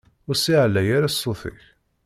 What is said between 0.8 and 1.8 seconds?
ara ssut-ik!